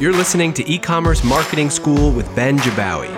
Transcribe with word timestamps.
You're 0.00 0.12
listening 0.12 0.52
to 0.52 0.70
E-commerce 0.70 1.24
Marketing 1.24 1.70
School 1.70 2.12
with 2.12 2.32
Ben 2.36 2.56
Jabbawy. 2.58 3.08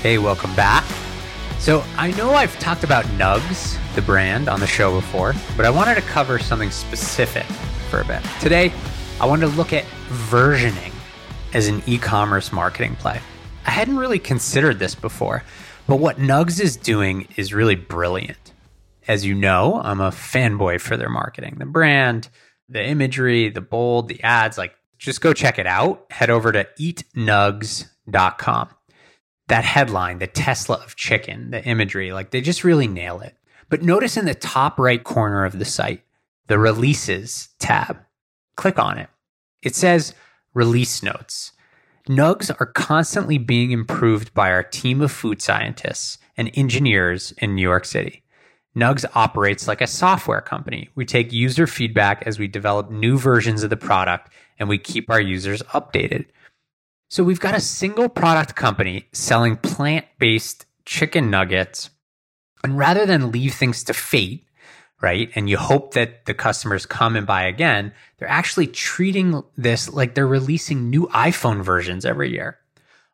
Hey, 0.00 0.16
welcome 0.16 0.54
back. 0.54 0.84
So, 1.58 1.84
I 1.98 2.12
know 2.12 2.30
I've 2.30 2.58
talked 2.60 2.82
about 2.82 3.04
Nuggs, 3.18 3.76
the 3.94 4.00
brand, 4.00 4.48
on 4.48 4.58
the 4.58 4.66
show 4.66 4.98
before, 4.98 5.34
but 5.54 5.66
I 5.66 5.70
wanted 5.70 5.96
to 5.96 6.00
cover 6.00 6.38
something 6.38 6.70
specific 6.70 7.44
for 7.90 8.00
a 8.00 8.06
bit. 8.06 8.22
Today, 8.40 8.72
I 9.20 9.26
wanted 9.26 9.50
to 9.50 9.52
look 9.52 9.74
at 9.74 9.84
versioning 10.30 10.94
as 11.52 11.68
an 11.68 11.82
e 11.84 11.98
commerce 11.98 12.52
marketing 12.52 12.96
play. 12.96 13.20
I 13.66 13.70
hadn't 13.70 13.98
really 13.98 14.18
considered 14.18 14.78
this 14.78 14.94
before, 14.94 15.44
but 15.88 15.96
what 15.96 16.18
Nuggs 16.18 16.60
is 16.60 16.76
doing 16.76 17.26
is 17.36 17.52
really 17.52 17.74
brilliant. 17.74 18.52
As 19.08 19.26
you 19.26 19.34
know, 19.34 19.80
I'm 19.82 20.00
a 20.00 20.10
fanboy 20.10 20.80
for 20.80 20.96
their 20.96 21.08
marketing, 21.08 21.56
the 21.58 21.66
brand, 21.66 22.28
the 22.68 22.84
imagery, 22.84 23.48
the 23.48 23.60
bold, 23.60 24.06
the 24.06 24.22
ads. 24.22 24.56
Like, 24.56 24.76
just 24.98 25.20
go 25.20 25.32
check 25.32 25.58
it 25.58 25.66
out. 25.66 26.06
Head 26.10 26.30
over 26.30 26.52
to 26.52 26.68
eatnuggs.com 26.78 28.68
that 29.48 29.64
headline, 29.64 30.18
the 30.18 30.26
Tesla 30.26 30.76
of 30.76 30.96
chicken, 30.96 31.50
the 31.50 31.64
imagery, 31.64 32.12
like 32.12 32.30
they 32.30 32.40
just 32.40 32.64
really 32.64 32.86
nail 32.86 33.20
it. 33.20 33.34
But 33.68 33.82
notice 33.82 34.16
in 34.16 34.26
the 34.26 34.34
top 34.34 34.78
right 34.78 35.02
corner 35.02 35.44
of 35.44 35.58
the 35.58 35.64
site, 35.64 36.02
the 36.46 36.58
releases 36.58 37.48
tab. 37.58 37.98
Click 38.56 38.78
on 38.78 38.98
it. 38.98 39.08
It 39.62 39.74
says 39.74 40.14
release 40.54 41.02
notes. 41.02 41.52
Nuggs 42.08 42.50
are 42.58 42.66
constantly 42.66 43.36
being 43.36 43.70
improved 43.70 44.32
by 44.32 44.50
our 44.50 44.62
team 44.62 45.02
of 45.02 45.12
food 45.12 45.42
scientists 45.42 46.16
and 46.38 46.50
engineers 46.54 47.32
in 47.36 47.54
New 47.54 47.62
York 47.62 47.84
City. 47.84 48.22
Nuggs 48.74 49.04
operates 49.14 49.68
like 49.68 49.82
a 49.82 49.86
software 49.86 50.40
company. 50.40 50.88
We 50.94 51.04
take 51.04 51.32
user 51.34 51.66
feedback 51.66 52.22
as 52.24 52.38
we 52.38 52.48
develop 52.48 52.90
new 52.90 53.18
versions 53.18 53.62
of 53.62 53.68
the 53.68 53.76
product 53.76 54.32
and 54.58 54.70
we 54.70 54.78
keep 54.78 55.10
our 55.10 55.20
users 55.20 55.62
updated. 55.74 56.26
So 57.10 57.22
we've 57.22 57.40
got 57.40 57.54
a 57.54 57.60
single 57.60 58.08
product 58.08 58.54
company 58.54 59.08
selling 59.12 59.56
plant 59.56 60.06
based 60.18 60.64
chicken 60.86 61.28
nuggets. 61.28 61.90
And 62.64 62.78
rather 62.78 63.04
than 63.04 63.32
leave 63.32 63.54
things 63.54 63.84
to 63.84 63.92
fate, 63.92 64.46
right, 65.00 65.30
and 65.34 65.48
you 65.48 65.56
hope 65.56 65.94
that 65.94 66.26
the 66.26 66.34
customers 66.34 66.86
come 66.86 67.16
and 67.16 67.26
buy 67.26 67.44
again, 67.44 67.92
they're 68.18 68.28
actually 68.28 68.66
treating 68.66 69.42
this 69.56 69.92
like 69.92 70.14
they're 70.14 70.26
releasing 70.26 70.90
new 70.90 71.06
iPhone 71.08 71.62
versions 71.62 72.04
every 72.04 72.30
year. 72.30 72.58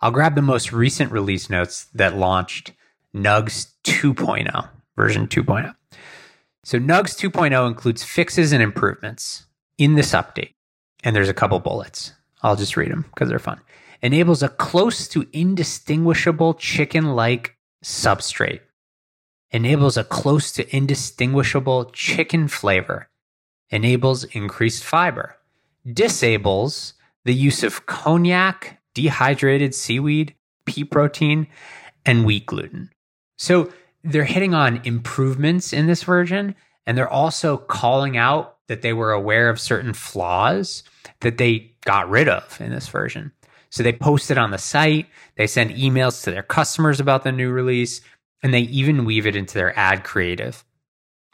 I'll 0.00 0.10
grab 0.10 0.34
the 0.34 0.42
most 0.42 0.72
recent 0.72 1.12
release 1.12 1.50
notes 1.50 1.86
that 1.94 2.16
launched 2.16 2.72
Nuggs 3.14 3.68
2.0, 3.84 4.68
version 4.96 5.26
2.0. 5.28 5.74
So 6.64 6.78
Nuggs 6.78 7.16
2.0 7.16 7.66
includes 7.66 8.04
fixes 8.04 8.52
and 8.52 8.62
improvements 8.62 9.46
in 9.78 9.94
this 9.94 10.12
update. 10.12 10.54
And 11.02 11.16
there's 11.16 11.28
a 11.28 11.34
couple 11.34 11.58
bullets. 11.58 12.12
I'll 12.42 12.56
just 12.56 12.76
read 12.76 12.90
them 12.90 13.06
because 13.12 13.28
they're 13.28 13.38
fun. 13.38 13.60
Enables 14.02 14.42
a 14.42 14.48
close 14.48 15.08
to 15.08 15.26
indistinguishable 15.32 16.54
chicken 16.54 17.14
like 17.14 17.56
substrate. 17.84 18.60
Enables 19.52 19.96
a 19.96 20.04
close 20.04 20.52
to 20.52 20.76
indistinguishable 20.76 21.86
chicken 21.86 22.46
flavor. 22.46 23.08
Enables 23.70 24.24
increased 24.24 24.84
fiber. 24.84 25.36
Disables 25.90 26.94
the 27.24 27.34
use 27.34 27.62
of 27.62 27.86
konjac, 27.86 28.76
dehydrated 28.94 29.74
seaweed, 29.74 30.34
pea 30.66 30.84
protein, 30.84 31.46
and 32.06 32.24
wheat 32.24 32.46
gluten. 32.46 32.90
So 33.36 33.72
they're 34.04 34.24
hitting 34.24 34.54
on 34.54 34.80
improvements 34.84 35.72
in 35.72 35.86
this 35.86 36.02
version, 36.02 36.54
and 36.86 36.96
they're 36.96 37.08
also 37.08 37.56
calling 37.56 38.16
out 38.16 38.56
that 38.68 38.82
they 38.82 38.92
were 38.92 39.12
aware 39.12 39.48
of 39.48 39.60
certain 39.60 39.92
flaws 39.92 40.82
that 41.20 41.38
they 41.38 41.72
got 41.84 42.08
rid 42.08 42.28
of 42.28 42.60
in 42.60 42.70
this 42.70 42.88
version. 42.88 43.32
So 43.68 43.82
they 43.82 43.92
post 43.92 44.30
it 44.30 44.38
on 44.38 44.50
the 44.50 44.58
site, 44.58 45.06
they 45.36 45.46
send 45.46 45.70
emails 45.70 46.24
to 46.24 46.30
their 46.30 46.42
customers 46.42 47.00
about 47.00 47.22
the 47.22 47.32
new 47.32 47.50
release, 47.50 48.00
and 48.42 48.52
they 48.52 48.60
even 48.60 49.04
weave 49.04 49.26
it 49.26 49.36
into 49.36 49.54
their 49.54 49.78
ad 49.78 50.04
creative. 50.04 50.64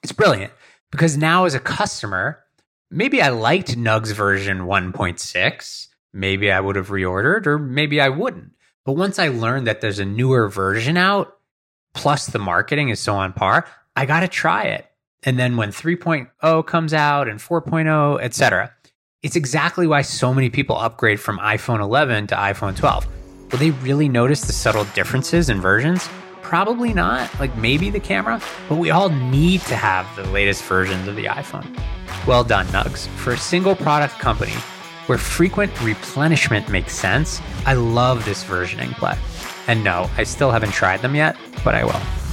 It's 0.03 0.13
brilliant 0.13 0.53
because 0.91 1.17
now, 1.17 1.45
as 1.45 1.55
a 1.55 1.61
customer, 1.61 2.45
maybe 2.91 3.21
I 3.23 3.31
liked 3.31 3.77
Nuggs 3.77 4.13
version 4.13 4.61
1.6, 4.61 5.89
maybe 6.13 6.51
I 6.51 6.61
would 6.61 6.77
have 6.77 6.89
reordered, 6.89 7.47
or 7.47 7.59
maybe 7.59 8.01
I 8.01 8.09
wouldn't. 8.09 8.53
But 8.85 8.93
once 8.93 9.19
I 9.19 9.29
learned 9.29 9.67
that 9.67 9.81
there's 9.81 9.99
a 9.99 10.05
newer 10.05 10.49
version 10.49 10.97
out, 10.97 11.37
plus 11.95 12.27
the 12.27 12.39
marketing 12.39 12.89
is 12.89 13.01
so 13.01 13.17
on 13.17 13.33
par, 13.33 13.67
I 13.97 14.07
got 14.07 14.21
to 14.21 14.29
try 14.29 14.65
it. 14.65 14.87
And 15.23 15.39
then 15.39 15.57
when 15.57 15.71
3.0 15.71 16.67
comes 16.67 16.95
out 16.95 17.29
and 17.29 17.41
4.0, 17.41 18.23
etc., 18.23 18.73
it's 19.23 19.35
exactly 19.35 19.89
why 19.89 20.03
so 20.03 20.33
many 20.33 20.51
people 20.51 20.77
upgrade 20.77 21.19
from 21.19 21.39
iPhone 21.39 21.81
11 21.81 22.29
to 22.29 22.37
iPhone 22.37 22.77
12. 22.77 23.07
Will 23.51 23.59
they 23.59 23.71
really 23.71 24.09
notice 24.09 24.43
the 24.43 24.53
subtle 24.53 24.85
differences 24.95 25.49
in 25.49 25.61
versions? 25.61 26.09
Probably 26.47 26.95
not. 26.95 27.41
Like 27.41 27.57
maybe 27.57 27.91
the 27.91 27.99
camera, 27.99 28.41
but 28.69 28.79
we 28.79 28.91
all 28.91 29.09
need 29.09 29.63
to 29.63 29.75
have 29.75 30.07
the 30.15 30.23
latest 30.31 30.63
versions 30.63 31.09
of 31.09 31.17
the 31.17 31.25
iPhone. 31.25 31.67
Well 32.25 32.45
done, 32.45 32.67
Nuggs. 32.69 33.09
For 33.09 33.33
a 33.33 33.37
single 33.37 33.75
product 33.75 34.21
company 34.21 34.55
where 35.07 35.19
frequent 35.19 35.73
replenishment 35.83 36.69
makes 36.69 36.95
sense, 36.95 37.41
I 37.65 37.75
love 37.75 38.25
this 38.25 38.45
versioning 38.45 38.93
play. 38.93 39.19
And 39.67 39.83
no, 39.83 40.09
I 40.17 40.23
still 40.23 40.53
haven't 40.53 40.71
tried 40.71 41.03
them 41.03 41.17
yet, 41.17 41.37
but 41.65 41.75
I 41.75 41.85
will. 41.85 42.26